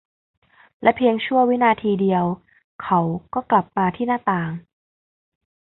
[0.81, 2.23] และเพียงชั่ววินาทีเดียว
[2.83, 2.99] เขา
[3.33, 4.51] ก็กลับมาที่หน้าต่าง